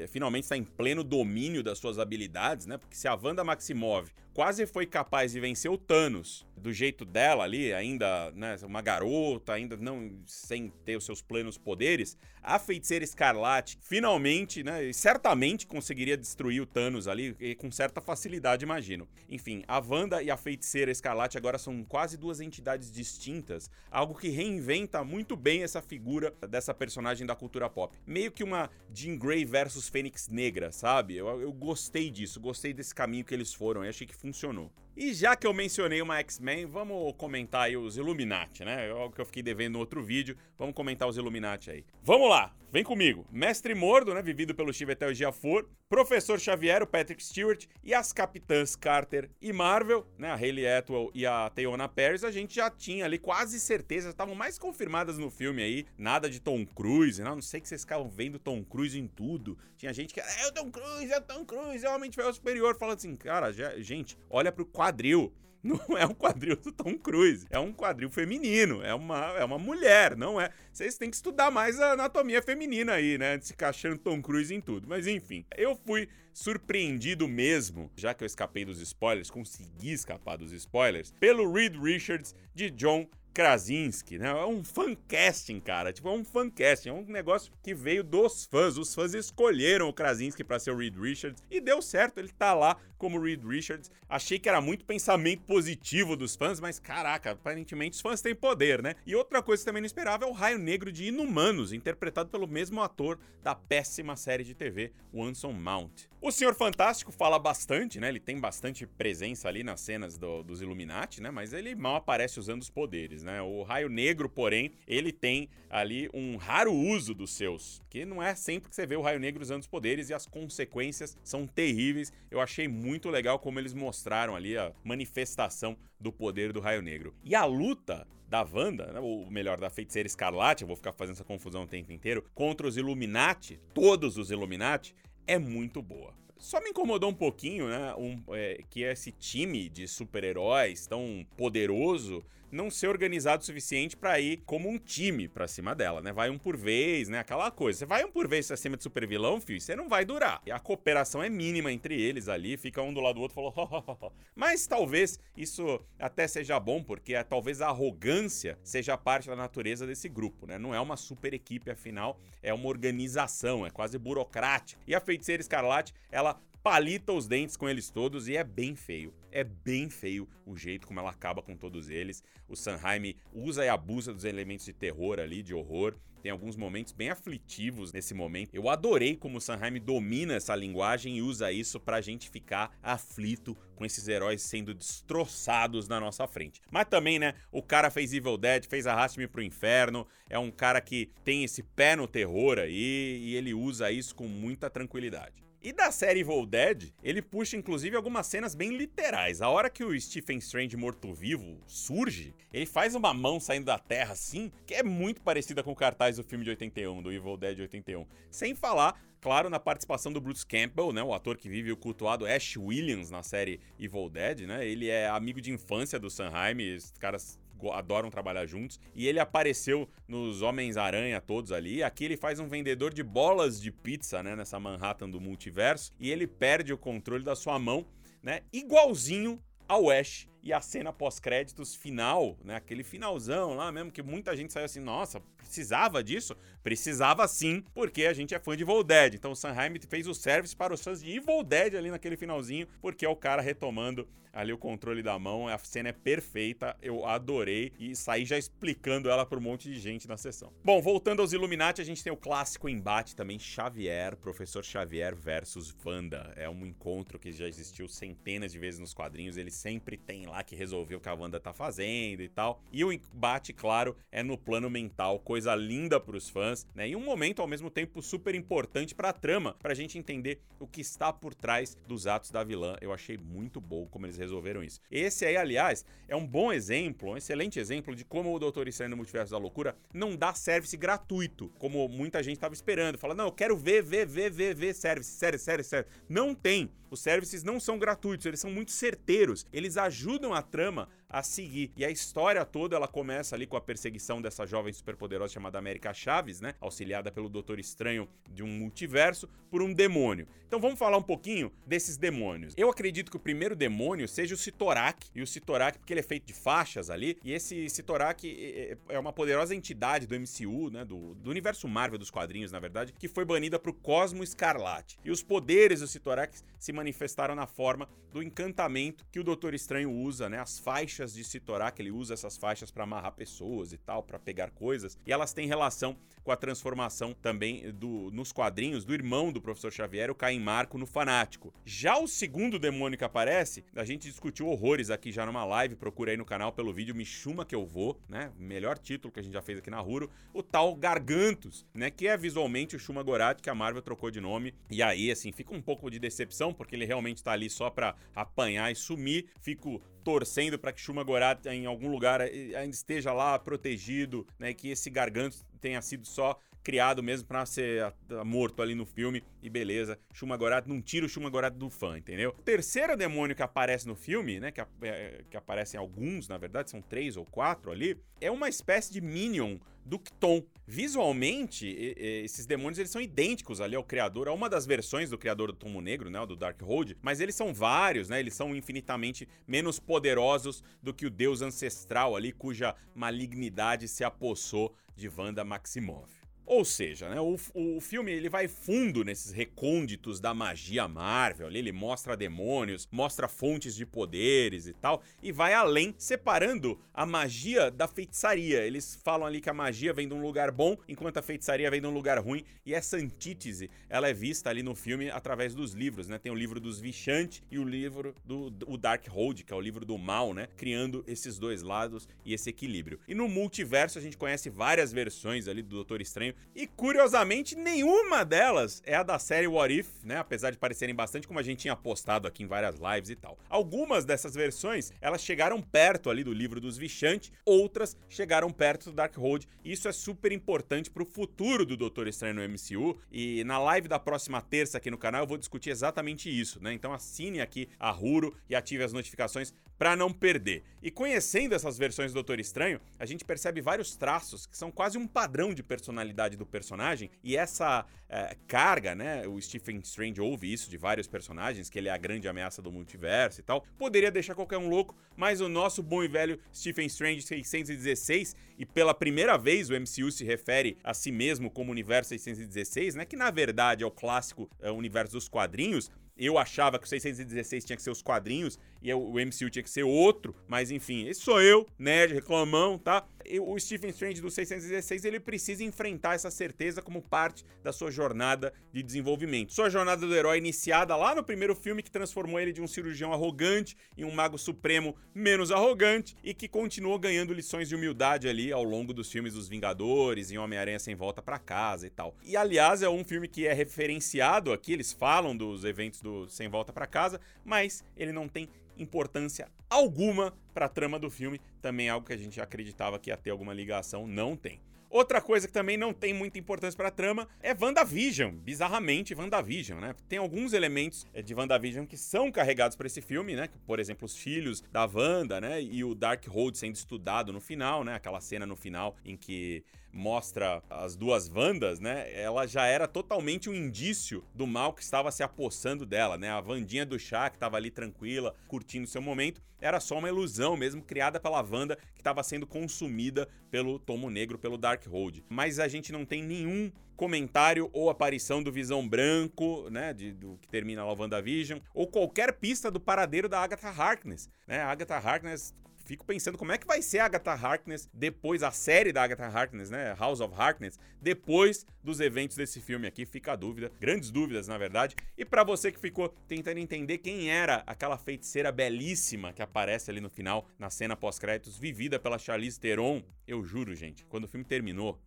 finalmente 0.09 0.43
está 0.43 0.59
em 0.59 0.65
pleno 0.65 1.03
domínio 1.03 1.63
das 1.63 1.79
suas 1.79 1.99
habilidades, 1.99 2.67
né? 2.67 2.77
Porque 2.77 2.97
se 2.97 3.09
a 3.09 3.15
Wanda 3.15 3.43
Maximov 3.45 4.11
quase 4.37 4.67
foi 4.67 4.85
capaz 4.85 5.33
de 5.33 5.41
vencer 5.41 5.71
o 5.71 5.79
Thanos 5.79 6.47
do 6.57 6.73
jeito 6.73 7.05
dela 7.05 7.45
ali, 7.45 7.73
ainda, 7.73 8.31
né, 8.33 8.57
uma 8.65 8.83
garota, 8.83 9.53
ainda 9.53 9.77
não 9.77 10.11
sem 10.27 10.73
ter 10.85 10.97
os 10.97 11.05
seus 11.05 11.23
plenos 11.23 11.57
poderes, 11.59 12.17
a 12.43 12.59
feiticeira 12.59 13.05
Escarlate 13.05 13.79
finalmente, 13.81 14.63
né, 14.63 14.93
certamente 14.93 15.67
conseguiria 15.67 16.17
destruir 16.17 16.63
o 16.63 16.67
Thanos 16.67 17.09
ali 17.09 17.37
e 17.39 17.55
com 17.55 17.71
certa 17.71 18.01
facilidade, 18.01 18.65
imagino. 18.65 19.09
Enfim, 19.29 19.65
a 19.69 19.79
Wanda 19.79 20.23
e 20.23 20.31
a 20.31 20.37
feiticeira 20.37 20.91
Escarlate 20.91 21.37
agora 21.37 21.59
são 21.59 21.85
quase 21.85 22.17
duas 22.17 22.41
entidades 22.41 22.91
distintas, 22.91 23.71
algo 23.91 24.15
que 24.15 24.29
reinventa 24.29 25.05
muito 25.05 25.37
bem 25.37 25.63
essa 25.63 25.83
figura 25.83 26.33
dessa 26.49 26.73
personagem 26.73 27.27
da 27.27 27.35
cultura 27.35 27.69
pop. 27.69 27.97
Meio 28.07 28.33
que 28.33 28.45
uma 28.45 28.71
Jean 28.93 29.17
Grey 29.17 29.45
versus 29.45 29.89
Fênix 29.89 30.29
Negra, 30.29 30.73
sabe? 30.73 31.17
Eu, 31.17 31.41
eu 31.41 31.53
gostei 31.53 32.11
disso, 32.11 32.41
gostei 32.41 32.73
desse 32.73 32.95
caminho 32.95 33.25
que 33.25 33.35
eles 33.35 33.53
foram, 33.53 33.85
eu 33.85 33.91
achei 33.91 34.07
que 34.07 34.17
funcionou. 34.27 34.71
E 34.97 35.13
já 35.13 35.37
que 35.37 35.47
eu 35.47 35.53
mencionei 35.53 36.01
uma 36.01 36.19
X-Men, 36.21 36.65
vamos 36.65 37.13
comentar 37.19 37.65
aí 37.65 37.77
os 37.77 37.99
Illuminati, 37.99 38.65
né? 38.65 38.89
É 38.89 38.91
algo 38.91 39.15
que 39.15 39.21
eu 39.21 39.27
fiquei 39.27 39.43
devendo 39.43 39.75
no 39.75 39.79
outro 39.81 40.03
vídeo. 40.03 40.35
Vamos 40.57 40.75
comentar 40.75 41.07
os 41.07 41.19
Illuminati 41.19 41.71
aí. 41.71 41.85
Vamos 42.03 42.31
lá, 42.31 42.57
vem 42.73 42.83
comigo. 42.83 43.27
Mestre 43.31 43.75
Mordo, 43.75 44.15
né? 44.15 44.23
Vivido 44.23 44.55
pelo 44.55 44.73
Chivetel 44.73 45.13
Giafor. 45.13 45.69
Professor 45.87 46.41
Xavier, 46.41 46.83
o 46.83 46.87
Patrick 46.87 47.23
Stewart. 47.23 47.67
E 47.85 47.93
as 47.93 48.11
Capitãs 48.11 48.75
Carter 48.75 49.31
e 49.41 49.53
Marvel, 49.53 50.07
né? 50.17 50.31
A 50.31 50.35
Hayley 50.35 50.67
Atwell 50.67 51.11
e 51.15 51.27
a 51.27 51.51
Theona 51.51 51.89
Paris. 51.89 52.25
A 52.25 52.31
gente 52.31 52.55
já 52.55 52.71
tinha 52.71 53.05
ali 53.05 53.19
quase 53.19 53.61
certeza, 53.61 54.09
estavam 54.09 54.35
mais 54.35 54.59
confirmadas 54.59 55.19
no 55.19 55.31
filme 55.31 55.63
aí. 55.63 55.85
Nada 55.99 56.31
de 56.31 56.41
Tom 56.41 56.65
Cruise, 56.65 57.23
né? 57.23 57.29
Não 57.29 57.43
sei 57.43 57.61
que 57.61 57.69
vocês 57.69 57.83
ficavam 57.83 58.09
vendo 58.09 58.39
Tom 58.39 58.65
Cruise 58.65 58.99
em 58.99 59.07
tudo. 59.07 59.59
Tinha 59.77 59.93
gente 59.93 60.15
que, 60.15 60.21
é 60.21 60.49
o 60.49 60.53
Tom 60.53 60.71
Cruise, 60.71 61.13
é 61.13 61.19
o 61.19 61.23
Tom 61.23 61.45
Cruise, 61.45 61.85
é 61.85 61.91
o 61.91 61.95
Homem 61.95 62.09
de 62.09 62.17
Ferro 62.17 62.33
Superior. 62.33 62.79
Falando 62.79 62.97
assim, 62.97 63.15
cara, 63.15 63.53
já, 63.53 63.79
gente, 63.79 64.17
olha 64.31 64.51
pro 64.51 64.65
quadro 64.65 64.86
quadril. 64.87 65.33
Não 65.67 65.99
é 65.99 66.07
um 66.07 66.15
quadril 66.15 66.55
do 66.55 66.71
Tom 66.71 66.97
Cruise, 66.97 67.45
é 67.51 67.59
um 67.59 67.73
quadril 67.73 68.09
feminino, 68.09 68.83
é 68.83 68.95
uma, 68.95 69.33
é 69.37 69.45
uma 69.45 69.59
mulher, 69.59 70.17
não 70.17 70.41
é. 70.41 70.53
Vocês 70.73 70.97
têm 70.97 71.11
que 71.11 71.17
estudar 71.17 71.51
mais 71.51 71.81
a 71.81 71.91
anatomia 71.91 72.41
feminina 72.41 72.93
aí, 72.93 73.19
né? 73.19 73.37
De 73.37 73.47
se 73.49 73.55
achando 73.61 73.99
Tom 73.99 74.23
Cruise 74.23 74.55
em 74.55 74.61
tudo. 74.61 74.87
Mas 74.87 75.09
enfim, 75.09 75.45
eu 75.57 75.75
fui 75.75 76.09
surpreendido 76.33 77.27
mesmo, 77.27 77.91
já 77.97 78.15
que 78.15 78.23
eu 78.23 78.27
escapei 78.27 78.65
dos 78.65 78.81
spoilers, 78.81 79.29
consegui 79.29 79.91
escapar 79.91 80.39
dos 80.39 80.53
spoilers, 80.53 81.11
pelo 81.19 81.53
Reed 81.53 81.75
Richards 81.75 82.33
de 82.55 82.71
John 82.71 83.09
Krasinski, 83.37 84.19
né? 84.19 84.31
É 84.31 84.47
um 84.47 84.65
fancasting, 84.65 85.61
cara. 85.61 85.93
Tipo, 85.93 86.09
é 86.09 86.13
um 86.13 86.25
fancasting. 86.25 86.89
É 86.89 86.93
um 86.95 87.05
negócio 87.05 87.53
que 87.63 87.75
veio 87.75 88.03
dos 88.03 88.47
fãs. 88.47 88.79
Os 88.79 88.95
fãs 88.95 89.13
escolheram 89.13 89.91
o 89.91 89.93
Krasinski 89.93 90.43
para 90.43 90.59
ser 90.59 90.71
o 90.71 90.77
Reed 90.79 90.97
Richards 90.97 91.43
e 91.51 91.61
deu 91.61 91.83
certo. 91.83 92.17
Ele 92.17 92.31
tá 92.31 92.55
lá 92.55 92.79
como 92.97 93.21
Reed 93.21 93.45
Richards. 93.45 93.91
Achei 94.09 94.39
que 94.39 94.49
era 94.49 94.61
muito 94.61 94.87
pensamento 94.87 95.43
positivo 95.43 96.17
dos 96.17 96.35
fãs, 96.35 96.61
mas 96.61 96.79
caraca, 96.79 97.33
aparentemente 97.33 97.97
os 97.97 98.01
fãs 98.01 98.23
têm 98.23 98.35
poder, 98.35 98.83
né? 98.83 98.95
E 99.07 99.15
outra 99.15 99.43
coisa 99.43 99.63
que 99.63 99.67
também 99.67 99.83
não 99.83 99.87
esperava 99.87 100.25
é 100.25 100.29
o 100.29 100.33
Raio 100.33 100.59
Negro 100.59 100.91
de 100.91 101.05
Inumanos, 101.05 101.73
interpretado 101.73 102.31
pelo 102.31 102.47
mesmo 102.47 102.81
ator 102.83 103.19
da 103.43 103.55
péssima 103.55 104.17
série 104.17 104.45
de 104.45 104.55
TV, 104.55 104.93
o 105.13 105.23
Anson 105.23 105.53
Mount. 105.53 106.07
O 106.21 106.33
Senhor 106.33 106.55
Fantástico 106.55 107.13
fala 107.13 107.39
bastante, 107.39 108.01
né? 108.01 108.09
Ele 108.09 108.19
tem 108.19 108.41
bastante 108.41 108.87
presença 108.87 109.49
ali 109.49 109.63
nas 109.63 109.81
cenas 109.81 110.17
do, 110.17 110.43
dos 110.43 110.61
Illuminati, 110.63 111.21
né? 111.21 111.31
Mas 111.31 111.53
ele 111.53 111.75
mal 111.75 111.97
aparece 111.97 112.41
usando 112.41 112.63
os 112.63 112.71
poderes, 112.71 113.23
né? 113.23 113.26
O 113.43 113.63
Raio 113.63 113.89
Negro, 113.89 114.29
porém, 114.29 114.73
ele 114.87 115.13
tem 115.13 115.49
ali 115.69 116.09
um 116.15 116.37
raro 116.37 116.73
uso 116.73 117.15
dos 117.15 117.31
seus, 117.31 117.83
que 117.91 118.05
não 118.05 118.23
é 118.23 118.35
sempre 118.35 118.69
que 118.69 118.77
você 118.77 118.87
vê 118.87 118.97
o 118.97 119.03
Raio 119.03 119.21
Negro 119.21 119.43
usando 119.43 119.63
os 119.63 119.67
poderes 119.67 120.09
e 120.11 120.15
as 120.15 120.27
consequências 120.27 121.17
são 121.23 121.47
terríveis. 121.47 122.13
Eu 122.31 122.41
achei 122.41 122.69
muito 122.69 123.11
legal 123.11 123.39
como 123.39 123.59
eles 123.59 123.75
mostraram 123.75 124.35
ali 124.37 124.57
a 124.57 124.73
manifestação 124.85 125.77
do 126.01 126.13
poder 126.13 126.53
do 126.53 126.61
Raio 126.61 126.83
Negro. 126.83 127.15
E 127.25 127.35
a 127.35 127.45
luta 127.45 128.07
da 128.29 128.43
Wanda, 128.43 128.93
né, 128.93 129.01
ou 129.01 129.31
melhor, 129.31 129.59
da 129.59 129.71
Feiticeira 129.71 130.07
Escarlate, 130.07 130.63
eu 130.63 130.67
vou 130.67 130.77
ficar 130.77 130.93
fazendo 130.93 131.15
essa 131.15 131.25
confusão 131.25 131.63
o 131.63 131.67
tempo 131.67 131.93
inteiro, 131.93 132.25
contra 132.35 132.67
os 132.67 132.77
Illuminati, 132.77 133.61
todos 133.73 134.17
os 134.17 134.31
Illuminati, 134.31 134.95
é 135.27 135.39
muito 135.39 135.81
boa. 135.81 136.15
Só 136.39 136.61
me 136.61 136.71
incomodou 136.71 137.11
um 137.11 137.15
pouquinho, 137.15 137.69
né? 137.69 137.95
Um, 137.95 138.23
é, 138.35 138.63
que 138.69 138.83
esse 138.83 139.11
time 139.11 139.69
de 139.69 139.89
super-heróis 139.89 140.87
tão 140.87 141.27
poderoso 141.37 142.23
não 142.51 142.71
ser 142.71 142.89
organizado 142.89 143.43
o 143.43 143.47
suficiente 143.47 143.97
para 143.97 144.19
ir 144.21 144.43
como 144.47 144.69
um 144.69 144.79
time 144.79 145.29
pra 145.29 145.49
cima 145.49 145.75
dela, 145.75 146.01
né? 146.01 146.13
Vai 146.13 146.31
um 146.31 146.39
por 146.39 146.57
vez, 146.57 147.09
né? 147.09 147.19
Aquela 147.19 147.51
coisa. 147.51 147.81
Você 147.81 147.87
vai 147.87 148.05
um 148.05 148.11
por 148.11 148.29
vez 148.29 148.47
pra 148.47 148.57
cima 148.57 148.77
de 148.77 148.83
super 148.83 149.07
vilão, 149.07 149.41
filho, 149.41 149.61
você 149.61 149.75
não 149.75 149.89
vai 149.89 150.05
durar. 150.05 150.41
E 150.47 150.51
a 150.51 150.59
cooperação 150.59 151.23
é 151.23 151.29
mínima 151.29 151.73
entre 151.73 152.01
eles 152.01 152.29
ali, 152.29 152.57
fica 152.57 152.83
um 152.83 152.93
do 152.93 153.01
lado 153.01 153.17
do 153.17 153.21
outro 153.23 153.35
falou. 153.35 154.13
Mas 154.35 154.67
talvez 154.67 155.19
isso 155.37 155.81
até 155.99 156.27
seja 156.27 156.59
bom, 156.61 156.83
porque 156.83 157.15
é, 157.15 157.23
talvez 157.23 157.61
a 157.61 157.69
arrogância 157.69 158.59
seja 158.63 158.97
parte 158.97 159.29
da 159.29 159.37
natureza 159.37 159.87
desse 159.87 160.09
grupo, 160.09 160.47
né? 160.47 160.59
Não 160.59 160.75
é 160.75 160.81
uma 160.81 160.97
super 160.97 161.35
equipe, 161.35 161.71
afinal, 161.71 162.19
é 162.43 162.53
uma 162.53 162.69
organização, 162.69 163.67
é 163.67 163.71
quase 163.71 163.99
burocrática. 163.99 164.81
E 164.87 164.95
a 164.95 165.01
feiticeira 165.01 165.41
escarlate, 165.41 165.95
ela 166.11 166.41
palita 166.67 167.13
os 167.13 167.29
dentes 167.29 167.57
com 167.57 167.69
eles 167.69 167.91
todos 167.91 168.27
e 168.27 168.37
é 168.37 168.43
bem 168.43 168.75
feio. 168.75 169.15
É 169.31 169.45
bem 169.45 169.89
feio 169.89 170.29
o 170.45 170.57
jeito 170.57 170.85
como 170.85 170.99
ela 170.99 171.11
acaba 171.11 171.41
com 171.41 171.57
todos 171.57 171.89
eles. 171.89 172.25
O 172.49 172.57
Sanheim 172.57 173.15
usa 173.33 173.65
e 173.65 173.69
abusa 173.69 174.13
dos 174.13 174.25
elementos 174.25 174.67
de 174.67 174.73
terror 174.73 175.21
ali, 175.21 175.45
de 175.45 175.55
horror. 175.55 175.95
Tem 176.21 176.33
alguns 176.33 176.57
momentos 176.57 176.93
bem 176.93 177.09
aflitivos 177.09 177.93
nesse 177.93 178.15
momento. 178.15 178.53
Eu 178.53 178.69
adorei 178.69 179.15
como 179.15 179.39
o 179.39 179.41
Sanheim 179.41 179.81
domina 179.81 180.35
essa 180.35 180.57
linguagem 180.57 181.19
e 181.19 181.23
usa 181.23 181.53
isso 181.53 181.79
pra 181.79 182.01
gente 182.01 182.29
ficar 182.29 182.77
aflito 182.83 183.57
com 183.77 183.85
esses 183.85 184.09
heróis 184.09 184.43
sendo 184.43 184.75
destroçados 184.75 185.87
na 185.87 186.01
nossa 186.01 186.27
frente. 186.27 186.61
Mas 186.69 186.89
também, 186.89 187.21
né, 187.21 187.35
o 187.53 187.63
cara 187.63 187.93
fez 187.93 188.13
Evil 188.13 188.37
Dead, 188.37 188.67
fez 188.69 188.89
Arraste-me 188.89 189.29
pro 189.29 189.41
Inferno, 189.41 190.05
é 190.29 190.37
um 190.37 190.51
cara 190.51 190.81
que 190.81 191.13
tem 191.23 191.45
esse 191.45 191.63
pé 191.63 191.95
no 191.95 192.09
terror 192.09 192.59
aí 192.59 193.21
e 193.23 193.37
ele 193.37 193.55
usa 193.55 193.93
isso 193.93 194.17
com 194.17 194.27
muita 194.27 194.69
tranquilidade. 194.69 195.46
E 195.67 195.73
da 195.73 195.91
série 195.91 196.21
Evil 196.21 196.47
Dead, 196.47 196.93
ele 197.03 197.21
puxa 197.21 197.57
inclusive 197.57 197.97
algumas 197.97 198.29
cenas 198.29 198.55
bem 198.55 198.77
literais. 198.77 199.43
A 199.43 199.49
hora 199.49 199.69
que 199.69 199.83
o 199.83 200.01
Stephen 200.01 200.39
Strange 200.39 200.77
morto-vivo 200.77 201.61
surge, 201.67 202.33
ele 202.53 202.65
faz 202.65 202.95
uma 202.95 203.13
mão 203.13 203.41
saindo 203.41 203.65
da 203.65 203.77
terra 203.77 204.13
assim, 204.13 204.53
que 204.65 204.75
é 204.77 204.85
muito 204.85 205.21
parecida 205.21 205.65
com 205.65 205.73
o 205.73 205.75
cartaz 205.75 206.19
do 206.19 206.23
filme 206.23 206.45
de 206.45 206.51
81, 206.51 207.03
do 207.03 207.11
Evil 207.11 207.37
Dead 207.37 207.59
81. 207.59 208.07
Sem 208.31 208.55
falar 208.55 208.97
claro, 209.21 209.51
na 209.51 209.59
participação 209.59 210.13
do 210.13 210.21
Bruce 210.21 210.47
Campbell, 210.47 210.93
né, 210.93 211.03
o 211.03 211.13
ator 211.13 211.37
que 211.37 211.49
vive 211.49 211.73
o 211.73 211.77
cultuado 211.77 212.27
Ash 212.27 212.57
Williams 212.57 213.11
na 213.11 213.25
série 213.25 213.59
Evil 213.77 214.09
Dead, 214.09 214.43
né? 214.43 214.65
Ele 214.65 214.89
é 214.89 215.09
amigo 215.09 215.41
de 215.41 215.51
infância 215.51 215.99
do 215.99 216.09
Sanheim, 216.09 216.77
os 216.77 216.93
caras 216.93 217.41
adoram 217.73 218.11
trabalhar 218.11 218.47
juntos. 218.47 218.81
E 218.95 219.07
ele 219.07 219.19
apareceu 219.19 219.89
nos 220.07 220.43
Homens-Aranha 220.43 221.21
todos 221.21 221.53
ali. 221.53 221.83
Aqui 221.83 222.05
ele 222.05 222.17
faz 222.17 222.39
um 222.39 222.49
vendedor 222.49 222.93
de 222.93 223.03
bolas 223.03 223.61
de 223.61 223.71
pizza, 223.71 224.23
né? 224.23 224.37
Nessa 224.37 224.59
Manhattan 224.61 225.11
do 225.11 225.21
multiverso. 225.21 225.93
E 225.99 226.11
ele 226.11 226.27
perde 226.27 226.73
o 226.73 226.79
controle 226.79 227.25
da 227.25 227.35
sua 227.35 227.59
mão, 227.59 227.87
né? 228.23 228.41
Igualzinho 228.53 229.43
ao 229.69 229.91
Ash 229.91 230.29
e 230.43 230.53
a 230.53 230.61
cena 230.61 230.93
pós-créditos 230.93 231.75
final, 231.75 232.39
né? 232.45 232.55
Aquele 232.55 232.85
finalzão 232.85 233.55
lá 233.55 233.73
mesmo 233.73 233.91
que 233.91 234.03
muita 234.03 234.37
gente 234.37 234.53
saiu 234.53 234.65
assim, 234.65 234.81
nossa, 234.81 235.21
precisava 235.37 236.05
disso? 236.05 236.37
Precisava 236.63 237.27
sim, 237.27 237.65
porque 237.75 238.07
a 238.07 238.13
gente 238.13 238.33
é 238.33 238.39
fã 238.39 238.57
de 238.57 238.63
Evil 238.63 238.85
Dead. 238.85 239.15
Então 239.15 239.33
o 239.33 239.37
Sanheim 239.37 239.75
fez 239.89 240.07
o 240.07 240.15
service 240.15 240.55
para 240.55 240.73
os 240.73 240.83
fãs 240.83 241.03
de 241.03 241.11
Evil 241.11 241.43
Dead 241.43 241.75
ali 241.75 241.91
naquele 241.91 242.17
finalzinho, 242.17 242.69
porque 242.81 243.05
é 243.05 243.09
o 243.09 243.17
cara 243.17 243.43
retomando 243.43 244.09
ali 244.37 244.53
o 244.53 244.59
controle 244.59 245.03
da 245.03 245.19
mão. 245.19 245.49
A 245.49 245.57
cena 245.59 245.89
é 245.89 245.93
perfeita, 245.93 246.77
eu 246.83 247.07
adorei 247.07 247.73
e 247.79 247.97
saí 247.97 248.25
já 248.25 248.37
explicando 248.37 249.09
ela 249.09 249.25
para 249.25 249.39
um 249.39 249.43
monte 249.43 249.71
de 249.71 249.81
gente 249.81 250.07
na 250.07 250.17
sessão. 250.19 250.53
Bom, 250.63 250.81
voltando 250.83 251.23
aos 251.23 251.33
Illuminati, 251.33 251.81
a 251.81 251.85
gente 251.85 252.05
tem 252.05 252.13
o 252.13 252.17
clássico 252.17 252.69
embate 252.69 253.17
também 253.17 253.39
Xavier, 253.39 254.15
Professor 254.17 254.63
Xavier 254.63 255.17
versus 255.17 255.75
Wanda. 255.85 256.33
É 256.37 256.49
um 256.49 256.67
encontro 256.67 257.19
que 257.19 257.33
já 257.33 257.49
existiu 257.49 257.89
centenas 257.89 258.53
de 258.53 258.59
vezes 258.59 258.79
nos 258.79 258.93
quadrinhos, 258.93 259.39
ele 259.39 259.51
sempre 259.51 259.97
tem 259.97 260.27
lá 260.27 260.43
que 260.43 260.55
resolver 260.55 260.97
o 260.97 261.01
que 261.01 261.09
a 261.09 261.15
Wanda 261.15 261.41
tá 261.41 261.55
fazendo 261.55 262.23
e 262.23 262.29
tal. 262.29 262.63
E 262.71 262.85
o 262.85 262.93
embate, 262.93 263.55
claro, 263.55 263.97
é 264.13 264.23
no 264.23 264.37
plano 264.37 264.69
mental, 264.69 265.19
coisa 265.21 265.55
linda 265.55 265.99
para 265.99 266.17
os 266.17 266.29
fãs, 266.29 266.67
né? 266.75 266.89
E 266.89 266.95
um 266.95 267.01
momento 267.01 267.41
ao 267.41 267.49
mesmo 267.49 267.71
tempo 267.71 268.03
super 268.03 268.35
importante 268.35 268.95
para 268.95 269.09
a 269.09 269.13
trama, 269.13 269.57
para 269.63 269.73
a 269.73 269.75
gente 269.75 269.99
entender 269.99 270.43
o 270.59 270.67
que 270.67 270.83
está 270.83 271.11
por 271.13 271.35
trás 271.35 271.77
dos 271.87 272.07
atos 272.07 272.31
da 272.31 272.45
vilã. 272.45 272.77
Eu 272.81 272.93
achei 272.93 273.17
muito 273.17 273.61
bom 273.61 273.87
como 273.87 274.05
eles 274.05 274.17
resolveram 274.27 274.63
isso. 274.63 274.81
Esse 274.91 275.25
aí, 275.25 275.37
aliás, 275.37 275.85
é 276.09 276.15
um 276.15 276.27
bom 276.27 276.53
exemplo, 276.53 277.11
um 277.11 277.17
excelente 277.17 277.59
exemplo 277.59 277.95
de 277.95 278.05
como 278.05 278.35
o 278.35 278.39
Doutor 278.39 278.69
Estranho 278.69 278.91
no 278.91 278.97
Multiverso 278.97 279.33
da 279.33 279.39
Loucura 279.39 279.77
não 279.93 280.15
dá 280.15 280.35
service 280.35 280.77
gratuito, 280.77 281.51
como 281.59 281.89
muita 281.89 282.23
gente 282.23 282.37
estava 282.37 282.55
esperando. 282.55 282.99
Fala, 282.99 283.15
não, 283.15 283.27
eu 283.27 283.33
quero 283.33 283.57
ver, 283.57 283.83
ver, 283.83 284.07
ver, 284.07 284.31
ver, 284.31 284.55
ver 284.55 284.75
service, 284.75 285.11
sério, 285.11 285.39
sério, 285.39 285.65
sério. 285.65 285.89
Não 286.09 286.35
tem. 286.35 286.71
Os 286.91 287.01
services 287.01 287.43
não 287.43 287.59
são 287.59 287.79
gratuitos, 287.79 288.27
eles 288.27 288.41
são 288.41 288.51
muito 288.51 288.71
certeiros. 288.71 289.47
Eles 289.53 289.77
ajudam 289.77 290.33
a 290.33 290.43
trama 290.43 290.89
a 291.09 291.23
seguir. 291.23 291.73
E 291.77 291.85
a 291.85 291.91
história 291.91 292.45
toda 292.45 292.77
ela 292.77 292.89
começa 292.89 293.35
ali 293.35 293.47
com 293.47 293.57
a 293.57 293.61
perseguição 293.61 294.21
dessa 294.21 294.47
jovem 294.47 294.73
superpoderosa 294.73 295.33
chamada 295.33 295.59
América 295.59 295.93
Chaves, 295.93 296.41
né? 296.41 296.55
Auxiliada 296.61 297.11
pelo 297.11 297.29
Doutor 297.29 297.59
Estranho 297.59 298.09
de 298.31 298.43
um 298.43 298.49
multiverso 298.49 299.29
por 299.51 299.63
um 299.63 299.73
demônio. 299.73 300.27
Então 300.47 300.61
vamos 300.61 300.79
falar 300.79 300.97
um 300.97 301.03
pouquinho 301.03 301.53
desses 301.67 301.97
demônios. 301.97 302.55
Eu 302.57 302.71
acredito 302.71 303.11
que 303.11 303.17
o 303.17 303.21
primeiro 303.21 303.57
demônio 303.57 304.07
seja 304.07 304.35
o 304.35 304.39
Sitorak, 304.39 305.09
e 305.15 305.23
o 305.23 305.27
Sitorak 305.27 305.79
porque 305.79 305.93
ele 305.93 306.01
é 306.01 306.05
feito 306.05 306.27
de 306.27 306.33
faixas 306.33 306.91
ali, 306.91 307.19
e 307.25 307.33
esse 307.33 307.69
Sitorak 307.69 308.77
é, 308.89 308.99
uma 308.99 309.13
poderosa 309.13 309.55
entidade 309.55 310.07
do 310.07 310.15
MCU, 310.15 310.71
né, 310.71 310.85
do, 310.85 311.15
do 311.15 311.31
universo 311.31 311.67
Marvel 311.69 311.99
dos 311.99 312.11
quadrinhos, 312.11 312.53
na 312.53 312.61
verdade, 312.61 312.93
que 312.93 313.09
foi 313.09 313.25
banida 313.25 313.59
pro 313.59 313.73
Cosmo 313.73 314.23
Escarlate. 314.23 314.99
E 315.05 315.11
os 315.11 315.23
poderes 315.23 315.81
do 315.81 315.87
Sitorak 315.87 316.39
se 316.59 316.73
manifestaram 316.73 317.35
na 317.35 317.47
forma 317.47 317.89
do 318.13 318.23
encantamento 318.23 319.05
que 319.11 319.21
o 319.21 319.25
Doutor 319.25 319.53
Estranho 319.55 319.91
usa, 319.91 320.29
né, 320.29 320.39
as 320.39 320.59
faixas 320.59 320.96
faixas 320.97 321.13
de 321.13 321.23
Sitorak, 321.23 321.81
ele 321.81 321.91
usa 321.91 322.15
essas 322.15 322.39
faixas 322.39 322.71
para 322.71 322.85
amarrar 322.85 323.13
pessoas 323.13 323.73
e 323.73 323.77
tal, 323.77 324.03
para 324.03 324.19
pegar 324.19 324.51
coisas, 324.51 324.99
e 325.07 325.13
elas 325.13 325.35
têm 325.35 325.47
relação 325.47 325.97
com 326.25 326.33
a 326.33 326.37
transformação 326.37 327.13
também 327.13 327.71
do 327.73 328.11
nos 328.11 328.33
quadrinhos 328.33 328.85
do 328.85 328.95
irmão 328.95 329.31
do 329.31 329.41
professor 329.41 329.71
Xavier, 329.71 330.11
o 330.11 330.15
Caim 330.15 330.41
Marco, 330.41 330.79
no 330.79 330.87
Fanático. 330.87 331.53
Já 331.65 331.99
o 331.99 332.09
segundo 332.09 332.59
demônio 332.59 332.99
que 332.99 333.05
aparece, 333.05 333.65
a 333.75 333.85
gente 333.85 334.09
discutiu 334.09 334.49
horrores 334.49 334.91
aqui 334.91 335.13
já 335.13 335.27
numa 335.27 335.45
live, 335.45 335.77
procura 335.77 336.11
aí 336.11 336.17
no 336.17 336.25
canal 336.25 336.51
pelo 336.51 336.73
vídeo 336.73 336.95
Me 336.95 337.05
Chuma 337.05 337.45
Que 337.45 337.55
Eu 337.55 337.67
Vou, 337.67 338.01
né? 338.09 338.33
Melhor 338.39 338.79
título 338.79 339.13
que 339.13 339.21
a 339.21 339.23
gente 339.23 339.35
já 339.35 339.43
fez 339.43 339.59
aqui 339.59 339.71
na 339.71 339.79
Ruro, 339.79 340.11
o 340.33 340.43
tal 340.43 340.75
Gargantos, 340.75 341.67
né? 341.75 341.91
Que 341.91 342.09
é 342.09 342.17
visualmente 342.17 342.75
o 342.75 342.79
Shuma 342.79 343.03
Gorath, 343.03 343.41
que 343.41 343.51
a 343.51 343.55
Marvel 343.55 343.83
trocou 343.83 344.11
de 344.11 344.21
nome. 344.21 344.55
E 344.71 344.83
aí, 344.83 345.11
assim, 345.11 345.31
fica 345.31 345.55
um 345.55 345.63
pouco 345.63 345.91
de 345.91 345.99
decepção, 345.99 346.55
porque 346.55 346.75
ele 346.75 346.87
realmente 346.87 347.23
tá 347.23 347.33
ali 347.33 347.51
só 347.51 347.69
pra 347.69 347.95
apanhar 348.15 348.73
e 348.73 348.75
sumir. 348.75 349.27
Fico 349.41 349.81
torcendo 350.07 350.57
para 350.57 350.73
que 350.73 350.81
Shuma 350.81 351.03
Gorath 351.03 351.47
em 351.47 351.67
algum 351.67 351.91
lugar 351.91 352.21
eh, 352.21 352.55
ainda 352.55 352.77
esteja 352.77 353.13
lá 353.13 353.37
protegido, 353.41 354.25
né, 354.39 354.55
que 354.55 354.69
esse 354.69 354.89
garganto 354.89 355.39
tenha 355.61 355.83
sido 355.83 356.07
só 356.07 356.39
criado 356.67 357.01
mesmo 357.01 357.29
para 357.29 357.47
ser 357.47 357.95
morto 358.25 358.61
ali 358.61 358.75
no 358.75 358.85
filme 358.85 359.23
e 359.41 359.49
beleza. 359.49 359.97
Shuma 360.13 360.37
Gorath 360.37 360.67
não 360.67 360.83
tira 360.83 361.07
o 361.07 361.09
Shuma 361.09 361.31
Gorath 361.31 361.55
do 361.55 361.71
fã, 361.71 361.97
entendeu? 361.97 362.35
O 362.37 362.43
terceiro 362.43 362.97
demônio 362.97 363.37
que 363.37 363.43
aparece 363.43 363.87
no 363.87 363.95
filme, 363.95 364.41
né, 364.41 364.51
que, 364.51 364.61
é, 364.83 365.23
que 365.31 365.37
aparecem 365.37 365.79
alguns, 365.79 366.27
na 366.27 366.37
verdade, 366.37 366.69
são 366.69 366.83
três 366.83 367.17
ou 367.17 367.25
quatro 367.25 367.71
ali, 367.71 367.97
é 368.21 368.33
uma 368.33 368.49
espécie 368.49 368.93
de 368.93 369.01
Minion 369.01 369.59
do 369.85 369.97
Kton. 369.97 370.43
Visualmente, 370.67 371.69
esses 371.97 372.47
demônios 372.47 372.81
eles 372.81 372.91
são 372.91 373.01
idênticos 373.01 373.61
ali 373.61 373.77
ao 373.77 373.85
criador, 373.85 374.27
a 374.27 374.33
uma 374.33 374.51
das 374.51 374.67
versões 374.67 375.09
do 375.09 375.17
criador 375.17 375.53
do 375.53 375.59
Tomo 375.59 375.81
Negro, 375.81 376.11
né, 376.11 376.27
do 376.27 376.35
Darkhold, 376.35 376.97
mas 377.01 377.21
eles 377.21 377.37
são 377.37 377.55
vários, 377.55 378.09
né? 378.09 378.19
Eles 378.19 378.35
são 378.35 378.57
infinitamente 378.57 379.29
menos 379.47 379.79
poderosos 379.79 380.65
do 380.83 380.93
que 380.93 381.07
o 381.07 381.11
deus 381.11 381.43
ancestral 381.43 382.17
ali 382.17 382.33
cuja 382.33 382.75
malignidade 382.93 383.87
se 383.87 384.03
apossou 384.03 384.75
de 384.97 385.09
Wanda 385.09 385.45
Maximoff. 385.45 386.16
Ou 386.47 386.65
seja, 386.65 387.09
né, 387.09 387.21
o, 387.21 387.37
o 387.55 387.81
filme 387.81 388.13
ele 388.13 388.29
vai 388.29 388.47
fundo 388.47 389.03
nesses 389.03 389.33
recônditos 389.33 390.21
da 390.21 390.33
magia 390.33 390.87
Marvel, 390.87 391.51
ele 391.51 391.73
mostra 391.73 392.17
demônios, 392.17 392.89
mostra 392.93 393.27
fontes 393.27 393.75
de 393.75 393.85
poderes 393.85 394.69
e 394.69 394.73
tal, 394.73 395.03
e 395.21 395.33
vai 395.33 395.53
além, 395.53 395.93
separando 395.99 396.81
a 396.95 397.05
magia 397.05 397.69
da 397.69 397.89
feitiçaria. 397.89 398.65
Eles 398.65 398.97
falam 399.03 399.27
ali 399.27 399.41
que 399.41 399.51
a 399.51 399.55
magia 399.55 399.93
vem 399.93 400.07
de 400.07 400.15
um 400.15 400.23
lugar 400.23 400.53
bom, 400.53 400.77
enquanto 400.89 401.17
a 401.17 401.23
feitiçaria 401.23 401.69
vem 401.69 401.81
de 401.81 401.87
um 401.89 401.93
lugar 401.93 402.19
ruim, 402.21 402.45
e 402.65 402.73
essa 402.73 402.97
antítese, 402.97 403.69
ela 403.89 404.09
é 404.09 404.15
vista 404.15 404.49
ali 404.49 404.63
no 404.63 404.75
filme 404.75 405.11
através 405.11 405.53
dos 405.53 405.73
livros, 405.73 406.07
né? 406.09 406.17
Tem 406.17 406.31
o 406.31 406.35
livro 406.35 406.61
dos 406.61 406.81
Vichante 406.81 407.43
e 407.51 407.59
o 407.59 407.65
livro 407.65 408.15
do 408.25 408.55
o 408.69 408.77
Darkhold, 408.77 409.43
que 409.43 409.53
é 409.53 409.57
o 409.57 409.61
livro 409.61 409.85
do 409.85 409.99
mal, 409.99 410.33
né? 410.33 410.49
Criando 410.57 411.03
esses 411.09 411.39
dois 411.39 411.63
lados 411.63 412.09
e 412.25 412.33
esse 412.33 412.51
equilíbrio. 412.51 413.01
E 413.09 413.15
no 413.15 413.29
multiverso 413.29 413.99
a 413.99 414.03
gente 414.03 414.17
conhece 414.17 414.49
várias 414.49 414.93
versões 414.93 415.49
ali 415.49 415.61
do 415.63 415.71
Doutor 415.71 416.01
Estranho 416.01 416.36
e 416.57 416.67
curiosamente, 416.67 417.55
nenhuma 417.55 418.25
delas 418.25 418.83
é 418.87 418.97
a 418.97 419.03
da 419.03 419.19
série 419.19 419.47
What 419.47 419.79
If, 419.79 419.89
né? 420.03 420.17
Apesar 420.17 420.51
de 420.51 420.57
parecerem 420.57 420.95
bastante 420.95 421.29
como 421.29 421.39
a 421.39 421.43
gente 421.43 421.59
tinha 421.59 421.77
postado 421.77 422.27
aqui 422.27 422.43
em 422.43 422.47
várias 422.47 422.77
lives 422.77 423.11
e 423.11 423.15
tal. 423.15 423.39
Algumas 423.51 424.07
dessas 424.07 424.35
versões, 424.35 424.91
elas 425.03 425.23
chegaram 425.23 425.61
perto 425.61 426.09
ali 426.09 426.25
do 426.25 426.33
livro 426.33 426.59
dos 426.59 426.79
Vichante, 426.79 427.31
outras 427.45 427.95
chegaram 428.09 428.51
perto 428.51 428.87
do 428.87 428.97
Darkhold. 428.97 429.47
Isso 429.63 429.87
é 429.87 429.93
super 429.93 430.33
importante 430.33 430.91
pro 430.91 431.05
futuro 431.05 431.67
do 431.67 431.77
Doutor 431.77 432.09
Estranho 432.09 432.37
no 432.37 432.49
MCU. 432.49 432.99
E 433.13 433.45
na 433.45 433.59
live 433.59 433.87
da 433.87 433.99
próxima 433.99 434.41
terça 434.41 434.79
aqui 434.79 434.91
no 434.91 434.97
canal 434.97 435.25
eu 435.25 435.27
vou 435.27 435.37
discutir 435.37 435.69
exatamente 435.69 436.31
isso, 436.31 436.59
né? 436.63 436.73
Então 436.73 436.91
assine 436.91 437.43
aqui 437.43 437.69
a 437.79 437.91
Ruro 437.91 438.35
e 438.49 438.57
ative 438.57 438.83
as 438.83 438.95
notificações 438.95 439.53
para 439.79 439.97
não 439.97 440.13
perder. 440.13 440.65
E 440.83 440.91
conhecendo 440.91 441.55
essas 441.55 441.77
versões 441.77 442.13
do 442.13 442.15
Doutor 442.15 442.39
Estranho, 442.39 442.81
a 442.99 443.05
gente 443.05 443.25
percebe 443.25 443.61
vários 443.61 443.97
traços 443.97 444.47
que 444.47 444.57
são 444.57 444.71
quase 444.71 444.97
um 444.97 445.07
padrão 445.07 445.53
de 445.53 445.63
personalidade 445.63 446.37
do 446.37 446.47
personagem. 446.47 447.11
E 447.23 447.37
essa 447.37 447.85
é, 448.09 448.37
carga, 448.47 448.95
né? 448.95 449.27
O 449.27 449.41
Stephen 449.41 449.79
Strange 449.79 450.21
ouve 450.21 450.53
isso 450.53 450.71
de 450.71 450.77
vários 450.77 451.07
personagens, 451.07 451.69
que 451.69 451.79
ele 451.79 451.89
é 451.89 451.93
a 451.93 451.99
grande 451.99 452.29
ameaça 452.29 452.63
do 452.63 452.71
multiverso 452.71 453.41
e 453.41 453.43
tal. 453.43 453.65
Poderia 453.77 454.11
deixar 454.11 454.35
qualquer 454.35 454.59
um 454.59 454.69
louco, 454.69 454.97
mas 455.17 455.41
o 455.41 455.49
nosso 455.49 455.83
bom 455.83 456.03
e 456.03 456.09
velho 456.09 456.39
Stephen 456.55 456.87
Strange 456.87 457.23
616, 457.23 458.37
e 458.59 458.65
pela 458.65 458.95
primeira 458.95 459.37
vez 459.37 459.71
o 459.71 459.75
MCU 459.75 460.11
se 460.11 460.25
refere 460.25 460.79
a 460.85 460.95
si 460.95 461.11
mesmo 461.11 461.51
como 461.51 461.73
universo 461.73 462.11
616, 462.11 462.95
né? 462.95 463.05
Que 463.05 463.17
na 463.17 463.31
verdade 463.31 463.83
é 463.83 463.87
o 463.87 463.91
clássico 463.91 464.49
é, 464.61 464.71
universo 464.71 465.13
dos 465.13 465.29
quadrinhos 465.29 465.91
eu 466.17 466.39
achava 466.39 466.79
que 466.79 466.87
o 466.87 466.89
616 466.89 467.65
tinha 467.65 467.77
que 467.77 467.83
ser 467.83 467.91
os 467.91 468.03
quadrinhos 468.03 468.59
e 468.83 468.93
o 468.93 469.15
MCU 469.15 469.51
tinha 469.51 469.63
que 469.63 469.71
ser 469.71 469.83
outro, 469.83 470.35
mas 470.49 470.71
enfim, 470.71 471.07
esse 471.07 471.21
sou 471.21 471.41
eu, 471.41 471.67
nerd, 471.79 472.15
reclamão, 472.15 472.79
tá? 472.79 473.05
E 473.29 473.41
o 473.41 473.59
Stephen 473.59 473.91
Strange 473.91 474.21
do 474.21 474.31
616, 474.31 475.05
ele 475.05 475.21
precisa 475.21 475.65
enfrentar 475.65 476.15
essa 476.15 476.31
certeza 476.31 476.81
como 476.81 477.03
parte 477.03 477.45
da 477.63 477.73
sua 477.73 477.91
jornada 477.91 478.53
de 478.73 478.83
desenvolvimento. 478.83 479.53
Sua 479.53 479.69
jornada 479.69 480.07
do 480.07 480.15
herói 480.15 480.39
iniciada 480.39 480.95
lá 480.97 481.15
no 481.15 481.25
primeiro 481.25 481.55
filme 481.55 481.83
que 481.83 481.91
transformou 481.91 482.39
ele 482.39 482.53
de 482.53 482.63
um 482.63 482.67
cirurgião 482.67 483.13
arrogante 483.13 483.77
em 483.97 484.05
um 484.05 484.13
mago 484.13 484.39
supremo 484.39 484.97
menos 485.15 485.51
arrogante 485.51 486.17
e 486.23 486.33
que 486.35 486.49
continuou 486.49 486.99
ganhando 486.99 487.33
lições 487.33 487.69
de 487.69 487.75
humildade 487.75 488.29
ali 488.29 488.53
ao 488.53 488.63
longo 488.63 488.93
dos 488.93 489.11
filmes 489.11 489.35
dos 489.35 489.49
Vingadores, 489.49 490.31
em 490.31 490.39
Homem-Aranha 490.39 490.79
sem 490.79 490.95
volta 490.95 491.23
para 491.23 491.39
casa 491.39 491.87
e 491.87 491.91
tal. 491.91 492.15
E 492.23 492.37
aliás, 492.37 492.83
é 492.83 492.89
um 492.89 493.05
filme 493.05 493.29
que 493.29 493.47
é 493.47 493.53
referenciado 493.53 494.53
aqui, 494.53 494.73
eles 494.73 494.93
falam 494.93 495.37
dos 495.37 495.65
eventos 495.65 496.01
do 496.01 496.29
Sem 496.29 496.49
Volta 496.49 496.73
para 496.73 496.87
Casa, 496.87 497.21
mas 497.45 497.85
ele 497.97 498.13
não 498.13 498.29
tem 498.29 498.49
importância 498.79 499.49
alguma 499.69 500.33
para 500.55 500.67
a 500.67 500.69
trama 500.69 500.99
do 500.99 501.11
filme. 501.11 501.41
Também 501.61 501.89
é 501.89 501.91
algo 501.91 502.07
que 502.07 502.13
a 502.13 502.17
gente 502.17 502.41
acreditava 502.41 502.99
que 502.99 503.11
ia 503.11 503.17
ter 503.17 503.31
alguma 503.31 503.53
ligação, 503.53 504.07
não 504.07 504.37
tem. 504.37 504.61
Outra 504.89 505.21
coisa 505.21 505.47
que 505.47 505.53
também 505.53 505.77
não 505.77 505.93
tem 505.93 506.15
muita 506.15 506.39
importância 506.39 506.77
para 506.77 506.89
a 506.89 506.93
trama 506.93 507.29
é 507.43 507.53
WandaVision. 507.53 508.33
Bizarramente, 508.37 509.15
WandaVision, 509.15 509.81
né? 509.81 509.95
Tem 510.09 510.19
alguns 510.19 510.53
elementos 510.53 511.05
eh, 511.13 511.23
de 511.23 511.35
WandaVision 511.35 511.85
que 511.85 511.97
são 511.97 512.31
carregados 512.31 512.77
para 512.77 512.87
esse 512.87 513.03
filme, 513.03 513.35
né? 513.35 513.49
Por 513.67 513.81
exemplo, 513.81 514.07
os 514.07 514.17
filhos 514.17 514.63
da 514.73 514.87
Wanda, 514.87 515.41
né? 515.41 515.61
E 515.61 515.83
o 515.83 515.95
Darkhold 515.95 516.57
sendo 516.57 516.77
estudado 516.77 517.33
no 517.33 517.41
final, 517.41 517.83
né? 517.83 517.95
Aquela 517.95 518.21
cena 518.21 518.47
no 518.47 518.57
final 518.57 518.97
em 519.05 519.17
que 519.17 519.65
mostra 519.93 520.63
as 520.69 520.95
duas 520.95 521.29
Vandas, 521.29 521.81
né? 521.81 522.13
Ela 522.13 522.47
já 522.47 522.67
era 522.67 522.87
totalmente 522.87 523.49
um 523.49 523.55
indício 523.55 524.25
do 524.35 524.47
mal 524.47 524.73
que 524.73 524.83
estava 524.83 525.11
se 525.11 525.23
apossando 525.23 525.87
dela, 525.87 526.19
né? 526.19 526.31
A 526.31 526.41
Vandinha 526.41 526.85
do 526.85 526.99
chá, 526.99 527.31
que 527.31 527.37
estava 527.37 527.57
ali 527.57 527.71
tranquila, 527.71 528.35
curtindo 528.47 528.87
seu 528.87 529.01
momento, 529.01 529.41
era 529.61 529.81
só 529.81 529.99
uma 529.99 530.09
ilusão 530.09 530.57
mesmo 530.57 530.83
criada 530.83 531.19
pela 531.19 531.43
Wanda 531.43 531.77
que 531.77 532.01
estava 532.01 532.23
sendo 532.23 532.47
consumida 532.47 533.29
pelo 533.51 533.79
Tomo 533.79 534.11
Negro, 534.11 534.39
pelo 534.39 534.59
Darkhold. 534.59 535.25
Mas 535.29 535.59
a 535.59 535.67
gente 535.67 535.93
não 535.93 536.05
tem 536.05 536.23
nenhum 536.23 536.71
comentário 536.97 537.69
ou 537.73 537.91
aparição 537.91 538.43
do 538.43 538.51
Visão 538.51 538.87
Branco, 538.87 539.69
né, 539.71 539.93
de, 539.93 540.13
do 540.13 540.39
que 540.39 540.49
termina 540.49 540.85
lá 540.85 540.93
o 540.93 540.99
WandaVision, 540.99 541.61
ou 541.75 541.87
qualquer 541.87 542.33
pista 542.33 542.71
do 542.71 542.81
paradeiro 542.81 543.29
da 543.29 543.41
Agatha 543.41 543.69
Harkness, 543.69 544.31
né? 544.47 544.61
A 544.61 544.71
Agatha 544.71 544.97
Harkness 544.97 545.55
fico 545.87 546.05
pensando 546.05 546.37
como 546.37 546.53
é 546.53 546.59
que 546.59 546.67
vai 546.67 546.83
ser 546.83 546.99
a 546.99 547.05
Agatha 547.07 547.33
Harkness 547.33 547.89
depois, 547.95 548.43
a 548.43 548.51
série 548.51 548.93
da 548.93 549.05
Agatha 549.05 549.27
Harkness, 549.27 549.71
né? 549.71 549.95
House 549.99 550.21
of 550.21 550.35
Harkness, 550.37 550.79
depois 551.01 551.65
dos 551.83 552.01
eventos 552.01 552.37
desse 552.37 552.61
filme 552.61 552.87
aqui. 552.87 553.07
Fica 553.07 553.33
a 553.33 553.37
dúvida, 553.37 553.71
grandes 553.81 554.11
dúvidas, 554.11 554.49
na 554.49 554.59
verdade. 554.59 554.97
E 555.17 555.25
para 555.25 555.45
você 555.45 555.71
que 555.71 555.79
ficou 555.79 556.09
tentando 556.27 556.59
entender 556.59 556.99
quem 556.99 557.31
era 557.31 557.63
aquela 557.67 557.97
feiticeira 557.97 558.51
belíssima 558.51 559.33
que 559.33 559.41
aparece 559.41 559.91
ali 559.91 560.01
no 560.01 560.11
final, 560.11 560.49
na 560.59 560.69
cena 560.69 560.97
pós-créditos, 560.97 561.57
vivida 561.57 561.99
pela 561.99 562.19
Charlize 562.19 562.59
Theron, 562.59 563.03
eu 563.27 563.45
juro, 563.45 563.75
gente, 563.75 564.05
quando 564.07 564.25
o 564.25 564.29
filme 564.29 564.45
terminou, 564.45 565.01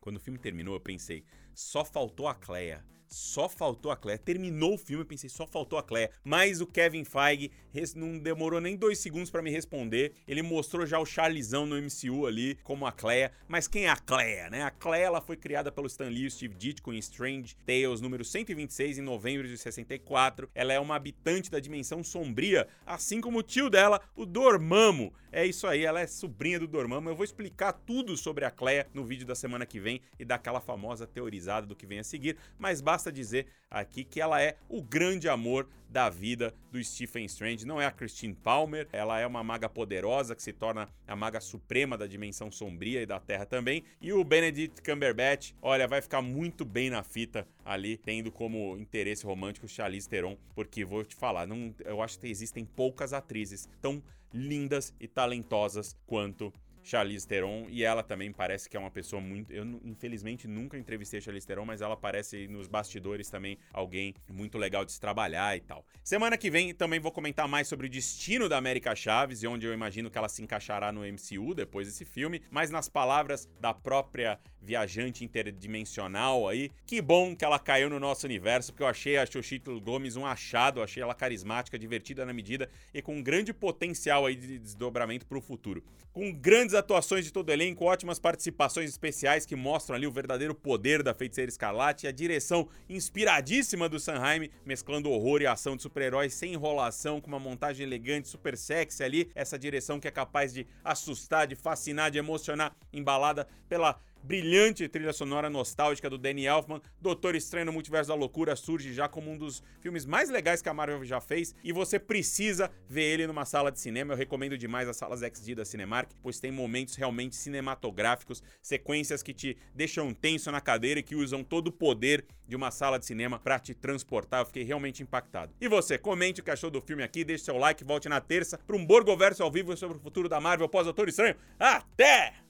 quando 0.00 0.16
o 0.16 0.20
filme 0.20 0.38
terminou, 0.38 0.74
eu 0.74 0.80
pensei, 0.80 1.24
só 1.54 1.84
faltou 1.84 2.26
a 2.26 2.34
Cleia. 2.34 2.82
Só 3.10 3.48
faltou 3.48 3.90
a 3.90 3.96
Cleia. 3.96 4.16
Terminou 4.16 4.74
o 4.74 4.78
filme, 4.78 5.02
eu 5.02 5.06
pensei, 5.06 5.28
só 5.28 5.44
faltou 5.44 5.76
a 5.78 5.82
Cleia. 5.82 6.10
Mas 6.22 6.60
o 6.60 6.66
Kevin 6.66 7.04
Feige 7.04 7.50
não 7.96 8.18
demorou 8.18 8.60
nem 8.60 8.76
dois 8.76 9.00
segundos 9.00 9.30
para 9.30 9.42
me 9.42 9.50
responder. 9.50 10.12
Ele 10.28 10.42
mostrou 10.42 10.86
já 10.86 10.98
o 10.98 11.04
Charlesão 11.04 11.66
no 11.66 11.76
MCU 11.76 12.26
ali, 12.26 12.56
como 12.62 12.86
a 12.86 12.92
Cleia. 12.92 13.32
Mas 13.48 13.66
quem 13.66 13.86
é 13.86 13.90
a 13.90 13.96
Cleia, 13.96 14.48
né? 14.48 14.62
A 14.62 14.70
Cleia, 14.70 15.06
ela 15.06 15.20
foi 15.20 15.36
criada 15.36 15.72
pelo 15.72 15.88
Stan 15.88 16.08
Lee 16.08 16.26
e 16.26 16.30
Steve 16.30 16.54
Ditko 16.54 16.92
em 16.92 16.98
Strange 16.98 17.56
Tales 17.66 18.00
número 18.00 18.24
126, 18.24 18.98
em 18.98 19.02
novembro 19.02 19.48
de 19.48 19.58
64. 19.58 20.48
Ela 20.54 20.72
é 20.72 20.78
uma 20.78 20.94
habitante 20.94 21.50
da 21.50 21.58
dimensão 21.58 22.04
sombria, 22.04 22.68
assim 22.86 23.20
como 23.20 23.40
o 23.40 23.42
tio 23.42 23.68
dela, 23.68 24.00
o 24.14 24.24
Dormammu. 24.24 25.12
É 25.32 25.46
isso 25.46 25.66
aí, 25.66 25.84
ela 25.84 26.00
é 26.00 26.06
sobrinha 26.08 26.58
do 26.58 26.66
Dormammu. 26.66 27.08
Eu 27.08 27.14
vou 27.14 27.24
explicar 27.24 27.72
tudo 27.72 28.16
sobre 28.16 28.44
a 28.44 28.50
Cleia 28.50 28.86
no 28.92 29.04
vídeo 29.04 29.26
da 29.26 29.34
semana 29.34 29.64
que 29.64 29.78
vem 29.78 30.00
e 30.18 30.24
daquela 30.24 30.60
famosa 30.60 31.06
teorizada 31.06 31.66
do 31.66 31.76
que 31.76 31.86
vem 31.86 32.00
a 32.00 32.04
seguir. 32.04 32.36
Mas 32.58 32.80
basta 32.80 32.99
basta 33.00 33.10
dizer 33.10 33.46
aqui 33.70 34.04
que 34.04 34.20
ela 34.20 34.42
é 34.42 34.58
o 34.68 34.82
grande 34.82 35.26
amor 35.26 35.66
da 35.88 36.10
vida 36.10 36.54
do 36.70 36.82
Stephen 36.84 37.24
Strange. 37.24 37.66
Não 37.66 37.80
é 37.80 37.86
a 37.86 37.90
Christine 37.90 38.34
Palmer, 38.34 38.86
ela 38.92 39.18
é 39.18 39.26
uma 39.26 39.42
maga 39.42 39.70
poderosa 39.70 40.36
que 40.36 40.42
se 40.42 40.52
torna 40.52 40.86
a 41.08 41.16
maga 41.16 41.40
suprema 41.40 41.96
da 41.96 42.06
dimensão 42.06 42.52
sombria 42.52 43.00
e 43.00 43.06
da 43.06 43.18
Terra 43.18 43.46
também. 43.46 43.82
E 44.02 44.12
o 44.12 44.22
Benedict 44.22 44.82
Cumberbatch, 44.82 45.52
olha, 45.62 45.88
vai 45.88 46.02
ficar 46.02 46.20
muito 46.20 46.62
bem 46.62 46.90
na 46.90 47.02
fita 47.02 47.48
ali, 47.64 47.96
tendo 47.96 48.30
como 48.30 48.76
interesse 48.76 49.24
romântico 49.24 49.66
Charlize 49.66 50.06
Theron, 50.06 50.36
porque 50.54 50.84
vou 50.84 51.02
te 51.02 51.16
falar, 51.16 51.46
não, 51.46 51.74
eu 51.86 52.02
acho 52.02 52.18
que 52.18 52.28
existem 52.28 52.66
poucas 52.66 53.14
atrizes 53.14 53.66
tão 53.80 54.02
lindas 54.32 54.94
e 55.00 55.08
talentosas 55.08 55.96
quanto 56.06 56.52
Charlize 56.82 57.26
Theron 57.26 57.66
e 57.68 57.84
ela 57.84 58.02
também 58.02 58.32
parece 58.32 58.68
que 58.68 58.76
é 58.76 58.80
uma 58.80 58.90
pessoa 58.90 59.20
muito. 59.20 59.52
Eu, 59.52 59.64
infelizmente, 59.84 60.48
nunca 60.48 60.78
entrevistei 60.78 61.18
a 61.18 61.22
Charlize 61.22 61.46
Theron, 61.46 61.64
mas 61.64 61.80
ela 61.80 61.96
parece 61.96 62.48
nos 62.48 62.68
bastidores 62.68 63.28
também 63.28 63.58
alguém 63.72 64.14
muito 64.30 64.58
legal 64.58 64.84
de 64.84 64.92
se 64.92 65.00
trabalhar 65.00 65.56
e 65.56 65.60
tal. 65.60 65.84
Semana 66.02 66.36
que 66.36 66.50
vem 66.50 66.74
também 66.74 67.00
vou 67.00 67.12
comentar 67.12 67.46
mais 67.46 67.68
sobre 67.68 67.86
o 67.86 67.90
destino 67.90 68.48
da 68.48 68.56
América 68.56 68.94
Chaves 68.94 69.42
e 69.42 69.46
onde 69.46 69.66
eu 69.66 69.72
imagino 69.72 70.10
que 70.10 70.18
ela 70.18 70.28
se 70.28 70.42
encaixará 70.42 70.90
no 70.92 71.00
MCU 71.00 71.54
depois 71.54 71.86
desse 71.86 72.04
filme, 72.04 72.42
mas 72.50 72.70
nas 72.70 72.88
palavras 72.88 73.48
da 73.60 73.72
própria 73.74 74.38
viajante 74.60 75.24
interdimensional 75.24 76.48
aí, 76.48 76.70
que 76.86 77.00
bom 77.00 77.34
que 77.34 77.44
ela 77.44 77.58
caiu 77.58 77.88
no 77.88 77.98
nosso 77.98 78.26
universo, 78.26 78.72
porque 78.72 78.82
eu 78.82 78.88
achei 78.88 79.16
a 79.16 79.24
Xochitl 79.24 79.78
Gomes 79.78 80.16
um 80.16 80.26
achado, 80.26 80.82
achei 80.82 81.02
ela 81.02 81.14
carismática, 81.14 81.78
divertida 81.78 82.26
na 82.26 82.32
medida 82.32 82.68
e 82.92 83.00
com 83.00 83.16
um 83.16 83.22
grande 83.22 83.52
potencial 83.52 84.26
aí 84.26 84.36
de 84.36 84.58
desdobramento 84.58 85.26
para 85.26 85.38
o 85.38 85.40
futuro. 85.40 85.82
Com 86.12 86.32
grandes 86.32 86.74
atuações 86.74 87.24
de 87.24 87.32
todo 87.32 87.50
o 87.50 87.52
elenco, 87.52 87.84
ótimas 87.84 88.18
participações 88.18 88.90
especiais 88.90 89.46
que 89.46 89.54
mostram 89.54 89.94
ali 89.94 90.08
o 90.08 90.10
verdadeiro 90.10 90.56
poder 90.56 91.04
da 91.04 91.14
Feiticeira 91.14 91.48
Escarlate, 91.48 92.08
a 92.08 92.10
direção 92.10 92.68
inspiradíssima 92.88 93.88
do 93.88 94.00
Sanheim, 94.00 94.50
mesclando 94.66 95.08
horror 95.08 95.40
e 95.40 95.46
ação 95.46 95.76
de 95.76 95.82
super-heróis 95.82 96.34
sem 96.34 96.54
enrolação, 96.54 97.20
com 97.20 97.28
uma 97.28 97.38
montagem 97.38 97.86
elegante, 97.86 98.26
super 98.26 98.56
sexy 98.56 99.04
ali, 99.04 99.30
essa 99.36 99.56
direção 99.56 100.00
que 100.00 100.08
é 100.08 100.10
capaz 100.10 100.52
de 100.52 100.66
assustar, 100.82 101.46
de 101.46 101.54
fascinar, 101.54 102.10
de 102.10 102.18
emocionar, 102.18 102.74
embalada 102.92 103.46
pela 103.68 104.00
brilhante 104.22 104.88
trilha 104.88 105.12
sonora 105.12 105.50
nostálgica 105.50 106.08
do 106.08 106.18
Danny 106.18 106.46
Elfman. 106.46 106.80
Doutor 107.00 107.34
Estranho 107.34 107.66
no 107.66 107.72
Multiverso 107.72 108.08
da 108.08 108.14
Loucura 108.14 108.56
surge 108.56 108.92
já 108.92 109.08
como 109.08 109.30
um 109.30 109.36
dos 109.36 109.62
filmes 109.80 110.04
mais 110.04 110.30
legais 110.30 110.62
que 110.62 110.68
a 110.68 110.74
Marvel 110.74 111.04
já 111.04 111.20
fez 111.20 111.54
e 111.62 111.72
você 111.72 111.98
precisa 111.98 112.70
ver 112.88 113.02
ele 113.02 113.26
numa 113.26 113.44
sala 113.44 113.70
de 113.70 113.80
cinema. 113.80 114.12
Eu 114.12 114.16
recomendo 114.16 114.56
demais 114.56 114.88
as 114.88 114.96
salas 114.96 115.22
XD 115.22 115.54
da 115.54 115.64
Cinemark, 115.64 116.10
pois 116.22 116.40
tem 116.40 116.50
momentos 116.50 116.96
realmente 116.96 117.36
cinematográficos, 117.36 118.42
sequências 118.62 119.22
que 119.22 119.32
te 119.32 119.56
deixam 119.74 120.12
tenso 120.12 120.50
na 120.50 120.60
cadeira 120.60 121.00
e 121.00 121.02
que 121.02 121.14
usam 121.14 121.42
todo 121.42 121.68
o 121.68 121.72
poder 121.72 122.24
de 122.46 122.56
uma 122.56 122.70
sala 122.70 122.98
de 122.98 123.06
cinema 123.06 123.38
para 123.38 123.58
te 123.58 123.74
transportar. 123.74 124.40
Eu 124.40 124.46
fiquei 124.46 124.64
realmente 124.64 125.02
impactado. 125.02 125.54
E 125.60 125.68
você, 125.68 125.96
comente 125.96 126.40
o 126.40 126.44
que 126.44 126.50
achou 126.50 126.70
do 126.70 126.80
filme 126.80 127.02
aqui, 127.02 127.24
deixe 127.24 127.44
seu 127.44 127.56
like, 127.56 127.84
volte 127.84 128.08
na 128.08 128.20
terça 128.20 128.58
para 128.58 128.76
um 128.76 128.84
Borgoverso 128.84 129.42
ao 129.42 129.50
vivo 129.50 129.76
sobre 129.76 129.96
o 129.96 130.00
futuro 130.00 130.28
da 130.28 130.40
Marvel 130.40 130.68
pós 130.68 130.84
Doutor 130.84 131.08
Estranho. 131.08 131.36
Até! 131.58 132.49